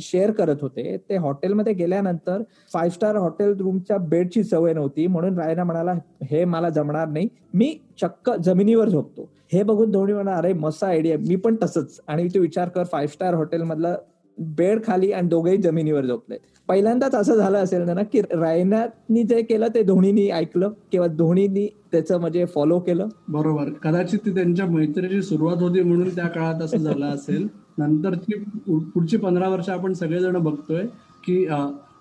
शेअर 0.00 0.31
करत 0.31 0.62
होते. 0.62 0.97
ते 1.09 1.17
हॉटेलमध्ये 1.17 1.73
गेल्यानंतर 1.73 2.43
फाईव्ह 2.73 2.94
स्टार 2.94 3.17
हॉटेल 3.17 3.56
रूमच्या 3.59 3.99
बेडची 3.99 4.44
सवय 4.44 4.73
नव्हती 4.73 5.06
म्हणून 5.06 5.38
रायना 5.38 5.65
म्हणाला 5.65 5.93
हे 6.31 6.44
मला 6.44 6.69
जमणार 6.69 7.09
नाही. 7.09 7.29
मी 7.55 7.76
चक्क 8.00 8.31
जमिनीवर 8.35 8.88
झोपतो. 8.88 9.29
हे 9.54 9.62
बघून 9.62 9.90
धोनी 9.90 10.12
म्हणा 10.12 10.34
अरे 10.34 10.52
मस्त 10.52 10.84
आयडिया 10.84 11.16
मी 11.28 11.36
पण 11.36 11.56
तसंच. 11.62 12.00
आणि 12.06 12.28
तू 12.28 12.40
विचार 12.40 12.68
कर 12.68 12.84
फाईव्ह 12.84 13.12
स्टार 13.12 13.34
हॉटेल 13.34 13.62
मधलं 13.62 13.96
बेड 14.38 14.84
खाली 14.84 15.12
आणि 15.12 15.28
दोघेही 15.28 15.56
जमिनीवर 15.56 16.04
झोपले. 16.04 16.36
पहिल्यांदाच 16.68 17.14
असं 17.14 17.34
झालं 17.34 17.58
असेल 17.58 17.82
ना 17.82 18.02
की 18.02 18.20
रायनानी 18.20 19.22
जे 19.22 19.42
केलं 19.42 19.66
ते 19.74 19.82
धोनीनी 19.82 20.30
ऐकलं 20.30 20.72
किंवा 20.92 21.06
धोनीनी 21.06 21.66
त्याचं 21.92 22.20
म्हणजे 22.20 22.44
फॉलो 22.44 22.78
केलं? 22.78 23.08
बरोबर. 23.28 23.68
कदाचित 23.68 24.18
ती 24.18 24.34
त्यांच्या 24.34 24.66
मैत्रीची 24.66 25.22
सुरुवात 25.22 25.56
होती 25.56 25.82
म्हणून 25.82 26.08
त्या 26.08 26.26
काळात 26.26 26.62
असं 26.62 26.76
झालं 26.76 27.06
असेल. 27.06 27.48
नंतरची 27.78 28.38
पुढची 28.68 29.16
पंधरा 29.16 29.48
वर्ष 29.48 29.68
आपण 29.68 29.92
सगळेजण 29.92 30.36
बघतोय 30.38 30.86
की 31.26 31.46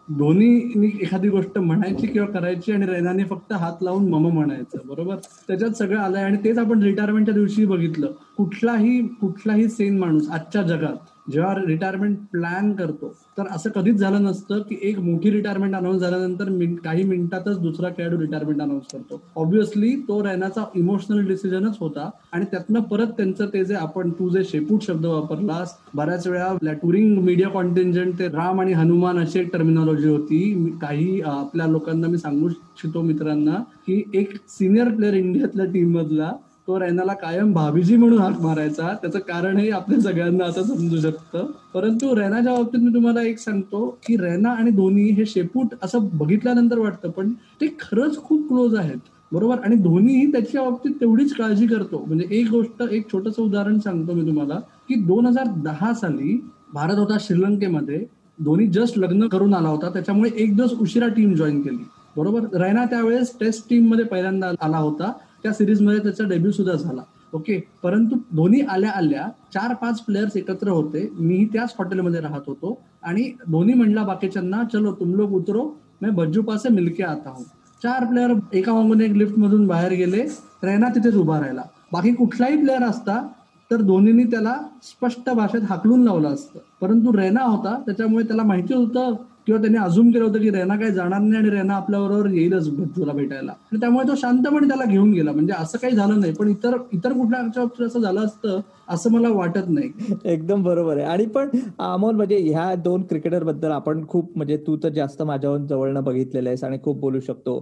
दोन्ही 0.07 0.97
एखादी 1.01 1.29
गोष्ट 1.29 1.57
म्हणायची 1.57 2.07
किंवा 2.07 2.27
करायची 2.27 2.71
आणि 2.71 2.85
रैनाने 2.85 3.23
फक्त 3.23 3.53
हात 3.53 3.73
लावून 3.81 4.09
मम 4.09 4.27
म्हणायचं 4.27 4.79
बरोबर? 4.85 5.15
त्याच्यात 5.47 5.71
सगळं 5.71 5.99
आलंय 5.99 6.23
आणि 6.23 6.37
तेच 6.43 6.57
आपण 6.57 6.83
रिटायरमेंटच्या 6.83 7.35
दिवशी 7.35 7.65
बघितलं. 7.65 8.11
कुठलाही 8.37 9.07
कुठलाही 9.07 9.69
सेन 9.69 9.99
माणूस 9.99 10.29
आजच्या 10.29 10.61
जगात 10.61 11.12
जेव्हा 11.27 11.53
रिटायरमेंट 11.57 12.17
प्लॅन 12.31 12.71
करतो 12.75 13.13
तर 13.37 13.47
असं 13.51 13.69
कधीच 13.75 13.95
झालं 13.95 14.23
नसतं 14.23 14.61
की 14.69 14.77
एक 14.81 14.99
मोठी 14.99 15.31
रिटायरमेंट 15.31 15.75
अनाऊन्स 15.75 16.01
झाल्यानंतर 16.01 16.49
काही 16.83 17.03
मिनिटातच 17.03 17.59
दुसरा 17.59 17.89
खेळाडू 17.89 18.19
रिटायरमेंट 18.19 18.61
अनाऊन्स 18.61 18.91
करतो. 18.93 19.21
ऑब्व्हियसली 19.35 19.95
तो 20.07 20.21
रॅनाचा 20.23 20.63
इमोशनल 20.75 21.25
डिसिजनच 21.27 21.77
होता 21.79 22.09
आणि 22.33 22.45
त्यातनं 22.51 22.81
परत 22.81 23.07
त्यांचं 23.17 23.47
ते 23.53 23.63
जे 23.65 23.75
आपण 23.75 24.09
तू 24.19 24.29
जे 24.29 24.43
शेपूट 24.43 24.83
शब्द 24.83 25.05
वापरलास 25.05 25.75
बऱ्याच 25.95 26.27
वेळा 26.27 26.73
टुरिंग 26.73 27.17
मीडिया 27.19 27.49
कॉन्टेंजंट 27.49 28.19
ते 28.19 28.27
राम 28.27 28.61
आणि 28.61 28.73
हनुमान 28.73 29.19
अशी 29.19 29.39
एक 29.39 29.51
टर्मिनॉलॉजी 29.53 30.09
होती. 30.09 30.77
काही 30.81 31.21
आपल्या 31.21 31.67
लोकांना 31.67 32.07
मी 32.07 32.17
सांगू 32.17 32.49
इच्छितो 32.49 33.01
मित्रांना 33.01 33.63
की 33.87 34.03
एक 34.13 34.35
सिनियर 34.49 34.95
प्लेअर 34.95 35.13
इंडियातल्या 35.13 35.65
टीम 35.65 35.97
मधला 35.97 36.31
तो 36.67 36.79
रैनाला 36.79 37.13
कायम 37.13 37.53
भाभीजी 37.53 37.95
म्हणून 37.95 38.19
हाक 38.19 38.41
मारायचा. 38.41 38.95
त्याचं 39.01 39.19
कारणही 39.19 39.69
आपल्या 39.69 39.99
सगळ्यांना 39.99 40.45
आता 40.45 40.63
समजू 40.63 40.97
शकतं. 40.97 41.45
परंतु 41.73 42.15
रैनाच्या 42.15 42.53
बाबतीत 42.53 42.79
मी 42.79 42.93
तुम्हाला 42.93 43.21
एक 43.21 43.39
सांगतो 43.39 43.99
की 44.07 44.17
रैना 44.17 44.49
आणि 44.49 44.71
धोनी 44.71 45.03
हे 45.03 45.25
शेपूट 45.25 45.75
असं 45.81 45.99
बघितल्यानंतर 46.13 46.77
वाटतं 46.77 47.09
पण 47.09 47.31
ते 47.61 47.67
खरंच 47.67 48.17
खूप 48.17 48.47
क्लोज 48.47 48.75
आहेत. 48.75 48.97
बरोबर? 49.31 49.59
आणि 49.59 49.75
धोनी 49.75 50.31
त्याच्या 50.31 50.61
बाबतीत 50.61 50.91
तेवढीच 51.01 51.33
काळजी 51.33 51.67
करतो. 51.67 52.03
म्हणजे 52.07 52.25
एक 52.31 52.49
गोष्ट 52.49 52.83
एक 52.91 53.11
छोटस 53.11 53.39
उदाहरण 53.39 53.79
सांगतो 53.79 54.13
मी 54.13 54.27
तुम्हाला 54.27 54.55
की 54.55 54.95
दोन 54.95 55.25
हजार 55.25 55.47
दहा 55.57 55.93
साली 55.93 56.49
भारत 56.73 56.95
होता 56.95 57.17
श्रीलंकेमध्ये. 57.19 58.05
धोनी 58.43 58.67
जस्ट 58.67 58.99
लग्न 58.99 59.27
करून 59.27 59.53
आला 59.53 59.69
होता. 59.69 59.89
त्याच्यामुळे 59.89 60.29
एक 60.35 60.55
दिवस 60.55 60.71
उशिरा 60.71 61.07
टीम 61.07 61.33
जॉईन 61.33 61.61
केली. 61.61 61.87
बरोबर? 62.17 62.41
रैना 62.53 62.85
त्यावेळेस 62.85 63.39
टेस्ट 63.39 63.69
टीममध्ये 63.69 64.05
पहिल्यांदा 64.05 64.51
आला 64.61 64.77
होता. 64.77 65.11
त्या 65.43 65.53
सिरीजमध्ये 65.53 65.99
त्याचा 65.99 66.23
डेब्यू 66.23 66.51
सुद्धा 66.51 66.73
झाला. 66.73 67.01
ओके 67.33 67.63
परंतु 67.83 68.15
धोनी 68.15 68.61
आल्या 68.61 68.91
आल्या 68.91 69.27
चार 69.53 69.73
पाच 69.73 70.01
प्लेयर्स 70.01 70.37
एकत्र 70.37 70.69
होते. 70.69 71.09
मीही 71.19 71.45
त्याच 71.45 71.75
हॉटेलमध्ये 71.79 72.21
राहत 72.21 72.41
होतो. 72.47 72.81
आणि 73.03 73.31
धोनी 73.51 73.73
म्हणला 73.73 74.03
बाकीच्यांना 74.03 74.63
चलो 74.73 74.93
तुम 74.93 75.15
लोग 75.15 75.31
उतरो. 75.31 75.79
मैं 76.01 76.15
बज्जू 76.15 76.41
पासे 76.41 76.69
मिलके 76.69 77.03
आता 77.03 77.29
हूँ. 77.29 77.45
चार 77.83 78.05
प्लेअर 78.05 78.33
एका 78.53 78.73
मागून 78.73 79.01
एक 79.01 79.11
लिफ्ट 79.11 79.39
मधून 79.39 79.67
बाहेर 79.67 79.91
गेले. 79.91 80.23
रैना 80.63 80.89
तिथेच 80.89 81.15
उभा 81.15 81.39
राहिला. 81.39 81.61
बाकी 81.91 82.13
कुठलाही 82.13 82.57
प्लेअर 82.57 82.83
असता 82.83 83.27
तर 83.71 83.81
धोनीनी 83.81 84.23
त्याला 84.23 84.55
स्पष्ट 84.83 85.29
भाषेत 85.29 85.61
हाकलून 85.69 86.03
लावलं 86.03 86.27
असतं. 86.27 86.59
परंतु 86.81 87.17
रैना 87.17 87.43
होता 87.43 87.81
त्याच्यामुळे 87.85 88.23
त्याला 88.23 88.43
माहिती 88.43 88.73
होतं 88.73 89.15
किंवा 89.47 89.59
त्यांनी 89.61 89.77
अजून 89.77 90.11
केलं 90.11 90.23
होतं 90.25 90.39
की 90.39 90.49
रेना 90.49 90.75
काही 90.75 90.91
जाणार 90.91 91.19
नाही 91.19 91.35
आणि 91.35 91.49
रेना 91.49 91.75
आपल्याबरोबर 91.75 92.29
येईलच 92.29 92.67
तुला 92.95 93.13
भेटायला. 93.13 93.51
आणि 93.51 93.79
त्यामुळे 93.79 94.07
तो 94.07 94.15
शांतपणे 94.15 94.67
त्याला 94.67 94.85
घेऊन 94.85 95.11
गेला. 95.11 95.31
म्हणजे 95.31 95.53
असं 95.53 95.77
काही 95.77 95.95
झालं 95.95 96.19
नाही. 96.19 96.33
पण 96.33 96.47
इतर 96.47 96.77
इतर 96.91 97.13
कुठल्या 97.13 97.39
असं 97.85 97.99
झालं 97.99 98.25
असतं 98.25 98.59
असं 98.87 99.11
मला 99.11 99.29
वाटत 99.29 99.69
नाही. 99.69 99.89
एकदम 100.25 100.63
बरोबर 100.63 100.97
आहे. 100.97 101.05
आणि 101.05 101.25
पण 101.25 101.49
अमोल 101.79 102.15
म्हणजे 102.15 102.37
ह्या 102.37 102.73
दोन 102.75 103.03
क्रिकेटरबद्दल 103.09 103.71
आपण 103.71 104.05
खूप 104.07 104.31
म्हणजे 104.35 104.57
तू 104.67 104.75
तर 104.83 104.89
जास्त 104.93 105.21
माझ्याहून 105.23 105.65
जवळनं 105.67 106.03
बघितलेलं 106.03 106.49
आहेस 106.49 106.63
आणि 106.63 106.77
खूप 106.83 106.99
बोलू 106.99 107.19
शकतो. 107.19 107.55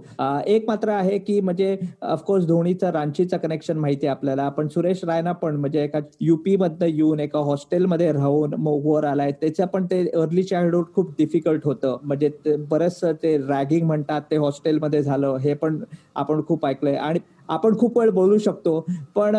एक 0.46 0.64
मात्र 0.68 0.88
आहे 0.92 1.18
की 1.18 1.40
म्हणजे 1.40 1.76
ऑफकोर्स 2.02 2.46
धोनीचा 2.46 2.92
रांचीचा 2.92 3.36
कनेक्शन 3.36 3.78
माहिती 3.78 4.06
आहे 4.06 4.16
आपल्याला. 4.16 4.48
पण 4.48 4.68
सुरेश 4.68 5.04
रायना 5.04 5.32
पण 5.32 5.56
म्हणजे 5.56 5.82
एका 5.84 5.98
युपी 6.20 6.56
मधनं 6.56 6.86
येऊन 6.86 7.20
एका 7.20 7.38
हॉस्टेलमध्ये 7.46 8.12
राहून 8.12 8.54
वर 8.84 9.04
आलाय. 9.04 9.32
त्याचं 9.40 9.66
पण 9.66 9.84
ते 9.90 10.00
अर्ली 10.14 10.42
चाइल्डहूड 10.42 10.86
खूप 10.94 11.10
डिफिकल्ट 11.18 11.64
होतं. 11.64 11.96
म्हणजे 12.02 12.30
बरंच 12.70 13.00
ते 13.22 13.36
रॅगिंग 13.38 13.86
म्हणतात 13.86 14.20
ते 14.30 14.36
हॉस्टेलमध्ये 14.36 15.02
झालं. 15.02 15.36
हे 15.42 15.54
पण 15.54 15.78
आपण 16.16 16.40
खूप 16.48 16.66
ऐकलंय. 16.66 16.96
आणि 16.96 17.18
आपण 17.52 17.76
खूप 17.78 17.98
वेळ 17.98 18.10
बोलू 18.10 18.38
शकतो. 18.38 18.78
पण 19.14 19.36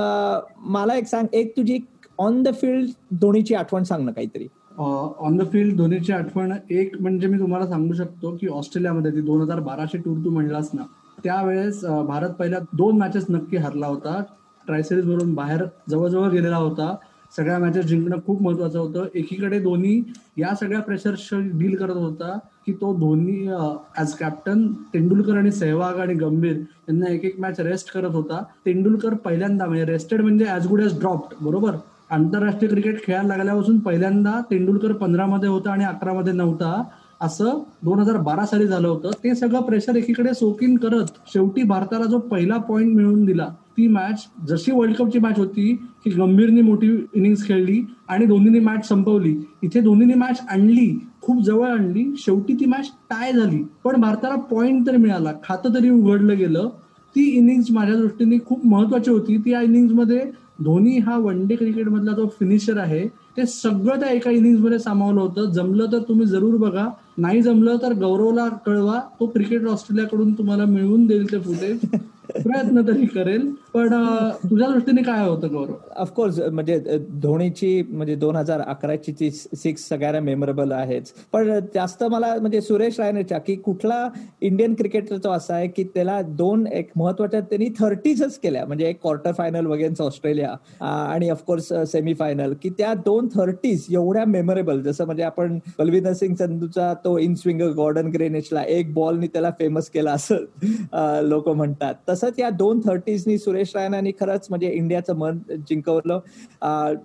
मला 0.72 0.96
एक 0.96 1.08
सांग 1.08 1.27
एक 1.34 1.55
तुझी 1.58 1.79
ऑन 2.20 2.41
द 2.43 2.53
फील्ड 2.53 2.89
धोनीची 3.22 3.55
आठवण 3.55 3.84
सांग 3.84 4.05
ना 4.05 4.12
काहीतरी. 4.12 4.48
ऑन 4.79 5.38
द 5.38 5.51
फील्ड 5.51 5.77
धोनीची 5.77 6.13
आठवण 6.13 6.53
एक 6.72 6.96
म्हणजे 7.01 7.27
मी 7.27 7.39
तुम्हाला 7.39 7.67
सांगू 7.67 7.93
शकतो 7.93 8.36
की 8.38 8.48
ऑस्ट्रेलियामध्ये 8.48 9.12
ती 9.12 9.22
दोन 9.22 9.41
हजार 9.41 9.60
बाराशे 9.60 9.98
टूर 9.98 10.17
तू 10.25 10.29
म्हणलास 10.29 10.70
ना 10.74 10.84
त्यावेळेस 11.24 11.84
भारत 12.08 12.29
पहिल्या 12.29 12.60
दोन 12.74 12.98
मॅचेस 12.98 13.25
नक्की 13.29 13.58
हरला 13.58 13.88
होता. 13.88 14.22
ट्रायसेरीज 14.65 15.08
वरून 15.08 15.34
बाहेर 15.34 15.63
जवळजवळ 15.89 16.29
गेलेला 16.29 16.58
होता. 16.58 16.96
सगळ्या 17.38 17.58
मॅचेस 17.60 17.86
जिंकणं 17.86 18.18
खूप 18.25 18.42
महत्वाचं 18.42 18.80
होतं. 18.80 19.06
एकीकडे 19.16 19.60
धोनी 19.60 20.00
या 20.38 20.54
सगळ्या 20.56 20.82
प्रेशरशी 20.82 21.40
डील 21.60 21.75
करत 21.75 21.96
होता 21.96 22.38
की 22.66 22.74
तो 22.82 22.94
धोनी 23.00 23.48
ऍज 24.00 24.13
कॅप्टन 24.13 24.68
तेंडुलकर 24.94 25.38
आणि 25.38 25.52
सेहवाग 25.52 26.00
आणि 26.00 26.13
गंभीर 26.13 26.56
यांना 26.56 27.12
एक 27.13 27.25
एक 27.25 27.40
मॅच 27.40 27.60
रेस्ट 27.60 27.92
करत 27.94 28.13
होता. 28.13 28.42
तेंडुलकर 28.66 29.13
पहिल्यांदा 29.25 29.66
म्हणजे 29.66 29.86
रेस्टेड 29.86 30.22
म्हणजे 30.22 30.46
ऍज 30.50 30.68
गुड 30.68 30.82
एज 30.82 31.00
ड्रॉप्ड 31.00 31.44
बरोबर? 31.46 31.75
आंतरराष्ट्रीय 32.12 32.70
क्रिकेट 32.70 33.04
खेळायला 33.04 33.28
लागल्यापासून 33.28 33.80
पहिल्यांदा 33.80 34.40
तेंडुलकर 34.52 34.92
पंधरामध्ये 34.94 35.50
होता 35.50 35.72
आणि 35.72 35.84
अकरामध्ये 35.86 36.34
नव्हता. 36.34 36.84
असं 37.22 37.60
दोन 37.84 38.00
हजार 38.00 38.18
बारा 38.18 38.46
साली 38.46 38.68
झालं 38.68 38.88
होतं. 38.88 39.12
ते 39.24 39.34
सगळं 39.36 39.62
प्रेशर 39.62 39.96
एकीकडे 39.96 40.34
सोकिन 40.34 40.75
करत 40.78 41.12
शेवटी 41.34 41.63
भारताला 41.63 42.06
जो 42.06 42.18
पहिला 42.32 42.58
पॉईंट 42.60 42.96
मिळवून 42.96 43.24
दिला 43.25 43.48
ती 43.77 43.88
मॅच 43.88 44.25
जशी 44.48 44.72
वर्ल्ड 44.72 44.96
कपची 44.96 45.20
मॅच 45.20 45.39
होती 45.39 45.74
की 46.03 46.10
गंभीरने 46.10 46.62
मोठी 46.62 46.88
इनिंग्स 47.13 47.48
खेळली 47.48 47.82
आणि 48.08 48.25
दोन्हीने 48.25 48.60
मॅच 48.60 48.88
संपवली 48.88 49.36
इथे 49.63 49.80
दोन्हीने 49.80 50.13
मॅच 50.13 50.42
आणली 50.50 51.00
खूप 51.22 51.42
जवळ 51.44 51.68
आणली 51.68 52.06
शेवटी 52.18 52.53
ती 52.53 52.65
मॅच 52.65 52.89
टाय 53.10 53.32
झाली. 53.34 53.63
पण 53.84 54.01
भारताला 54.01 54.36
पॉईंट 54.36 54.88
तर 54.88 54.98
मिळाला 54.98 55.32
खातं 55.44 55.74
तरी 55.74 55.89
उघडलं 55.89 56.38
गेलं. 56.38 56.70
ती 57.15 57.24
इनिंग्स 57.30 57.72
माझ्या 57.72 57.96
दृष्टीने 57.96 58.38
खूप 58.46 58.65
महत्वाची 58.65 59.12
होती. 59.12 59.38
ती 59.38 59.51
या 59.51 59.62
मध्ये 59.94 60.22
धोनी 60.63 60.98
हा 60.98 61.18
वन 61.18 61.46
डे 61.48 61.56
क्रिकेटमधला 61.56 62.12
जो 62.12 62.27
फिनिशर 62.39 62.77
आहे 62.77 63.08
ते 63.38 63.46
सगळं 63.46 64.00
त्या 64.00 64.10
एका 64.10 64.32
मध्ये 64.60 64.80
सामावलं 64.80 65.22
होतं. 65.22 65.50
जमलं 65.51 65.92
तर 65.92 66.00
तुम्ही 66.00 66.25
जरूर 66.27 66.58
बघा. 66.58 66.88
नाही 67.18 67.42
जमलं 67.42 67.77
तर 67.82 67.94
गौरवला 67.94 68.48
कळवा. 68.65 69.00
तो 69.20 69.25
क्रिकेट 69.25 69.65
ऑस्ट्रेलियाकडून 69.65 70.34
तुम्हाला 70.34 70.65
मिळवून 70.65 71.06
देईल 71.06 71.32
ते 71.32 71.39
फुटेज 71.39 71.80
प्रयत्न 72.36 72.82
तरी 72.88 73.06
करेल 73.06 73.50
पण 73.74 73.94
तुझ्या 74.44 74.68
दृष्टीने 74.70 75.02
काय 75.04 75.28
होतं 75.28 75.54
गौरव? 75.54 75.74
ऑफकोर्स 75.96 76.40
म्हणजे 76.42 76.80
धोनीची 77.22 77.82
म्हणजे 77.90 78.16
दोन 78.16 78.36
हजार 78.36 78.62
अकराची 78.62 79.12
ती 79.20 79.30
सिक्स 79.32 79.88
सगळ्यांना 79.90 80.20
मेमोरेबल 80.20 80.72
आहेच. 80.72 81.12
पण 81.34 81.52
जास्त 81.74 82.04
मला 82.04 82.34
म्हणजे 82.36 82.62
सुरेश 82.62 83.00
रायनेच्या 83.00 83.38
की 83.38 83.56
कुठला 83.56 84.08
इंडियन 84.42 84.74
क्रिकेटरचा 84.74 85.34
असा 85.34 85.56
आहे 85.56 85.68
की 85.68 85.84
त्याला 85.84 86.22
दोन 86.28 86.66
एक 86.68 86.90
महत्त्वाच्या 86.96 87.40
त्यांनी 87.42 87.70
थर्टीजच 87.80 88.38
केल्या. 88.40 88.66
म्हणजे 88.66 88.88
एक 88.90 89.02
क्वार्टर 89.02 89.32
फायनल 89.38 89.66
वगैरे 89.66 90.04
ऑस्ट्रेलिया 90.04 90.56
आणि 90.86 91.30
ऑफकोर्स 91.30 91.72
सेमी 91.92 92.13
फायनल 92.13 92.54
की 92.63 92.70
त्या 92.78 92.94
दोन 93.06 93.28
थर्टीज 93.36 93.86
एवढ्या 93.92 94.25
मेमोरेबल 94.25 94.82
जसं 94.82 95.06
म्हणजे 95.06 95.24
आपण 95.24 95.58
बलविंदर 95.78 96.13
सिंग 96.13 96.36
संधूचा 96.36 96.94
तो 97.06 97.18
इन 97.20 97.36
स्विंग 97.36 97.62
गॉर्डन 97.75 98.10
ग्रेनेजला 98.13 98.63
एक 98.63 98.94
बॉलनी 98.94 99.28
त्याला 99.28 99.50
फेमस 99.60 99.90
केला 99.90 100.12
असं 100.12 101.22
लोक 101.28 101.50
म्हणतात. 101.50 101.94
तसं 102.10 102.23
तसंच 102.24 102.39
या 102.39 102.50
दोन 102.50 102.80
थर्टीजनी 102.80 103.38
सुरेश 103.38 103.72
रायनानी 103.75 104.12
खरंच 104.20 104.46
म्हणजे 104.50 104.70
इंडियाचं 104.70 105.15
मन 105.15 105.38
जिंकवलं. 105.70 106.20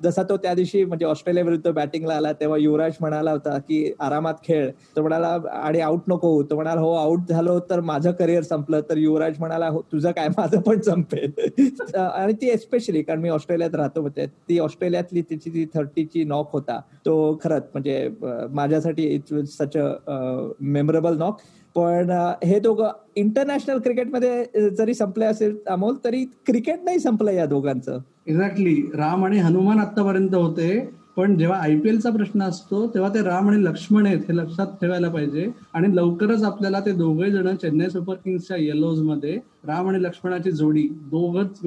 जसा 0.02 0.22
तो 0.22 0.36
त्या 0.36 0.54
दिवशी 0.54 0.84
म्हणजे 0.84 1.04
ऑस्ट्रेलिया 1.06 1.44
विरुद्ध 1.44 1.70
बॅटिंगला 1.70 2.14
आला 2.14 2.32
तेव्हा 2.32 2.58
युवराज 2.58 2.96
म्हणाला 3.00 3.32
होता 3.32 3.56
की 3.58 3.92
आरामात 4.00 4.34
खेळ. 4.44 4.70
तो 4.96 5.02
म्हणाला 5.02 5.36
आणि 5.52 5.80
आउट 5.80 6.02
नको. 6.08 6.42
तो 6.42 6.54
म्हणाला 6.54 6.80
हो 6.80 6.92
आउट 6.94 7.28
झालो 7.28 7.58
तर 7.70 7.80
माझं 7.80 8.12
करिअर 8.12 8.42
संपलं. 8.42 8.80
तर 8.90 8.96
युवराज 8.96 9.38
म्हणाला 9.38 9.68
हो 9.68 9.82
तुझं 9.92 10.10
काय? 10.10 10.28
माझं 10.28 10.60
पण 10.60 10.80
संपेल. 10.80 11.30
आणि 11.96 12.32
ती 12.32 12.48
एस्पेशली 12.50 13.02
कारण 13.02 13.20
मी 13.20 13.28
ऑस्ट्रेलियात 13.28 13.74
राहतो 13.74 14.00
होते 14.00 14.26
ती 14.48 14.58
ऑस्ट्रेलियातली 14.58 15.22
तिची 15.22 15.50
ती 15.50 15.64
थर्टीची 15.74 16.24
नॉक 16.24 16.52
होता 16.52 16.80
तो 17.06 17.16
खरंच 17.42 17.62
म्हणजे 17.72 18.08
माझ्यासाठी 18.50 19.06
it 19.08 19.34
such 19.48 19.76
a 19.76 20.18
memorable 20.60 21.16
knock 21.18 21.40
पण 21.78 22.10
हे 22.44 22.58
दोघं 22.60 22.90
इंटरनॅशनल 23.16 23.78
क्रिकेटमध्ये 23.78 24.70
जरी 24.70 24.94
संपले 24.94 25.24
असेल 25.24 25.56
अमोल 25.70 25.96
तरी 26.04 26.24
क्रिकेट 26.46 26.84
नाही 26.84 26.98
संपलं 26.98 27.30
या 27.30 27.44
दोघांचं. 27.46 27.98
एक्झॅक्टली 28.26 28.74
राम 28.94 29.24
आणि 29.24 29.38
हनुमान 29.38 29.78
आतापर्यंत 29.78 30.34
होते 30.34 30.78
पण 31.16 31.36
जेव्हा 31.38 31.58
आयपीएलचा 31.58 32.10
प्रश्न 32.10 32.42
असतो 32.42 32.86
तेव्हा 32.86 33.10
ते 33.14 33.22
राम 33.22 33.48
आणि 33.50 33.62
लक्ष्मण 33.64 34.06
आहेत 34.06 34.18
हे 34.28 34.36
लक्षात 34.36 34.74
ठेवायला 34.80 35.08
पाहिजे. 35.10 35.46
आणि 35.74 35.94
लवकरच 35.96 36.42
आपल्याला 36.44 36.80
ते 36.80 36.92
दोघे 36.92 37.30
जण 37.30 37.54
चेन्नई 37.54 37.88
सुपर 37.90 38.14
किंग्सच्या 38.24 38.56
येलोजमध्ये 38.56 39.38
राम 39.66 39.88
आणि 39.88 40.02
लक्ष्मणाची 40.02 40.50
जोडी 40.52 40.88
दोघच 41.10 41.58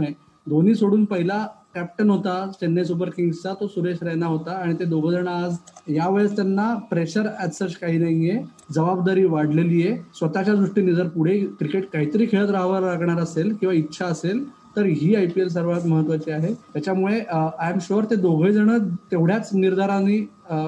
दोन्ही 0.47 0.73
सोडून 0.75 1.03
पहिला 1.05 1.45
कॅप्टन 1.75 2.09
होता 2.09 2.35
चेन्नई 2.59 2.83
सुपर 2.83 3.09
किंग्सचा 3.09 3.53
तो 3.59 3.67
सुरेश 3.67 3.97
रैना 4.03 4.25
होता 4.27 4.51
आणि 4.53 4.73
ते 4.79 4.85
दोघ 4.85 5.09
जण 5.11 5.27
आज 5.27 5.55
यावेळेस 5.87 6.35
त्यांना 6.35 6.73
प्रेशर 6.89 7.27
ऍज 7.43 7.51
सच 7.57 7.75
काही 7.81 7.97
नाहीये 7.97 8.37
जबाबदारी 8.75 9.23
वाढलेली 9.25 9.87
आहे. 9.87 9.97
स्वतःच्या 10.15 10.55
दृष्टीने 10.55 10.93
जर 10.95 11.07
पुढे 11.07 11.37
क्रिकेट 11.59 11.85
काहीतरी 11.93 12.25
खेळत 12.31 12.49
राहावं 12.51 12.81
लागणार 12.81 13.19
असेल 13.23 13.53
किंवा 13.55 13.75
इच्छा 13.75 14.05
असेल 14.05 14.43
तर 14.75 14.85
ही 14.85 15.13
आय 15.15 15.25
पी 15.25 15.41
एल 15.41 15.47
सर्वात 15.49 15.85
महत्वाची 15.87 16.31
आहे. 16.31 16.53
त्याच्यामुळे 16.73 17.19
आय 17.29 17.71
एम 17.71 17.79
शुअर 17.81 18.05
ते 18.09 18.15
दोघे 18.17 18.51
जण 18.53 18.77
तेवढ्याच 19.11 19.49
निर्धाराने 19.53 20.19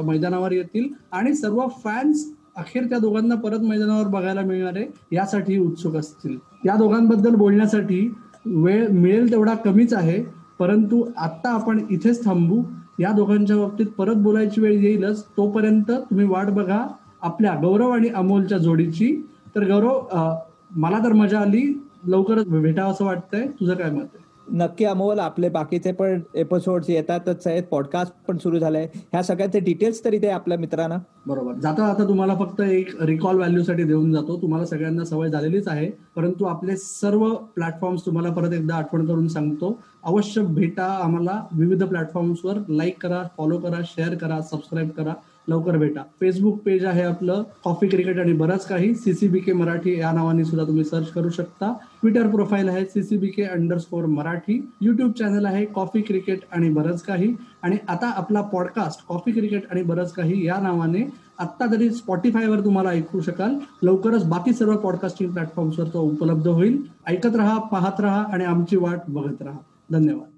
मैदानावर 0.05 0.51
येतील 0.51 0.87
आणि 1.11 1.33
सर्व 1.35 1.67
फॅन्स 1.83 2.25
अखेर 2.57 2.83
त्या 2.89 2.97
दोघांना 2.99 3.35
परत 3.35 3.59
मैदानावर 3.59 4.07
बघायला 4.07 4.41
मिळणार 4.41 4.75
आहे 4.75 5.15
यासाठी 5.15 5.57
उत्सुक 5.59 5.95
असतील. 5.95 6.37
या 6.65 6.75
दोघांबद्दल 6.77 7.35
बोलण्यासाठी 7.35 8.07
वेळ 8.45 8.87
मिळेल 8.91 9.31
तेवढा 9.31 9.53
कमीच 9.55 9.93
आहे. 9.93 10.23
परंतु 10.59 11.03
आता 11.17 11.49
आपण 11.49 11.79
इथेच 11.89 12.23
थांबू. 12.25 12.61
या 12.99 13.11
दोघांच्या 13.11 13.55
बाबतीत 13.57 13.85
परत 13.97 14.15
बोलायची 14.15 14.61
वेळ 14.61 14.73
येईलच. 14.83 15.23
तोपर्यंत 15.37 15.91
तुम्ही 15.91 16.25
वाट 16.25 16.49
बघा 16.49 16.85
आपल्या 17.21 17.53
गौरव 17.61 17.89
आणि 17.89 18.09
अमोलच्या 18.09 18.57
जोडीची. 18.57 19.15
तर 19.55 19.63
गौरव 19.71 20.35
मला 20.75 20.99
तर 21.03 21.13
मजा 21.13 21.39
आली. 21.39 21.63
लवकरच 22.07 22.47
भेटावं 22.47 22.91
असं 22.91 23.05
वाटतंय. 23.05 23.47
तुझं 23.59 23.75
काय 23.75 23.91
मत 23.91 24.01
आहे? 24.15 24.22
नक्की 24.51 24.85
अमोल 24.85 25.19
आपले 25.19 25.49
बाकीचे 25.49 25.91
पण 25.91 26.21
एपिसोड 26.35 26.83
येतातच 26.89 27.47
आहेत. 27.47 27.63
पॉडकास्ट 27.63 28.13
पण 28.27 28.37
सुरू 28.37 28.59
झालंय. 28.59 28.87
ह्या 28.93 29.23
सगळ्याचे 29.23 29.59
डिटेल्स 29.59 30.05
तरी 30.05 30.17
ते 30.17 30.27
आपल्या 30.27 30.57
मित्रांना. 30.57 30.97
बरोबर. 31.27 31.53
जाता 31.53 31.87
जाता 31.87 32.07
तुम्हाला 32.07 32.35
फक्त 32.35 32.61
एक 32.61 33.03
रिकॉल 33.03 33.35
व्हॅल्यू 33.35 33.63
साठी 33.63 33.83
देऊन 33.83 34.11
जातो. 34.11 34.41
तुम्हाला 34.41 34.65
सगळ्यांना 34.65 35.05
सवय 35.05 35.29
झालेलीच 35.29 35.67
आहे. 35.67 35.91
परंतु 36.15 36.45
आपले 36.45 36.77
सर्व 36.77 37.33
प्लॅटफॉर्म्स 37.33 38.05
तुम्हाला 38.05 38.29
परत 38.29 38.53
एकदा 38.53 38.75
आठवण 38.75 39.05
करून 39.05 39.27
सांगतो. 39.27 39.79
अवश्य 40.03 40.41
भेटा 40.41 40.85
आम्हाला. 40.85 41.45
विविध 41.51 41.83
प्लॅटफॉर्म्सवर 41.83 42.53
लाईक 42.69 43.03
करा 43.03 43.23
फॉलो 43.37 43.57
करा 43.57 43.81
शेअर 43.85 44.15
करा 44.15 44.41
सबस्क्राईब 44.41 44.89
करा. 44.89 45.13
लवकर 45.49 45.77
भेटा. 45.77 46.01
फेसबुक 46.19 46.59
पेज 46.65 46.85
आहे 46.85 47.01
आपलं 47.01 47.43
कॉफी 47.63 47.87
क्रिकेट 47.87 48.19
आणि 48.19 48.33
बरंच 48.33 48.67
काही. 48.67 48.95
सीसीबी 48.95 49.39
के 49.39 49.53
मराठी 49.53 49.99
या 49.99 50.11
नावाने 50.11 50.45
सुद्धा 50.45 50.67
तुम्ही 50.67 50.83
सर्च 50.83 51.11
करू 51.11 51.29
शकता. 51.29 51.73
ट्विटर 52.01 52.27
प्रोफाईल 52.27 52.69
आहे 52.69 52.85
CCB 52.85 53.27
K 53.27 53.43
underscore 53.43 54.05
Marathi. 54.05 54.69
YouTube 54.81 55.11
channel 55.11 55.45
आहे 55.45 55.65
कॉफी 55.65 56.01
क्रिकेट 56.01 56.39
आणि 56.51 56.69
बरंच 56.69 57.01
काही. 57.01 57.35
आणि 57.61 57.77
आता 57.87 58.11
आपला 58.17 58.41
पॉडकास्ट 58.41 59.07
कॉफी 59.07 59.31
क्रिकेट 59.31 59.63
आणि 59.71 59.83
बरंच 59.83 60.11
काही 60.11 60.45
या 60.45 60.57
नावाने 60.61 61.09
आत्ता 61.39 61.65
तरी 61.71 61.89
स्पॉटीफायवर 61.89 62.59
तुम्हाला 62.59 62.89
ऐकू 62.89 63.21
शकाल. 63.21 63.55
लवकरच 63.83 64.25
बाकी 64.25 64.53
सर्व 64.53 64.77
पॉडकास्टिंग 64.77 65.31
प्लॅटफॉर्म्सवर 65.31 65.87
तो 65.87 66.01
उपलब्ध 66.01 66.47
होईल. 66.47 66.81
ऐकत 67.07 67.35
राहा 67.35 67.59
पाहत 67.59 67.99
राहा 67.99 68.23
आणि 68.33 68.45
आमची 68.45 68.77
वाट 68.77 68.99
बघत 69.07 69.41
राहा. 69.41 69.57
धन्यवाद. 69.91 70.32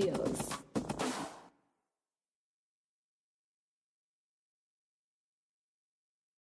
deal. 0.00 0.29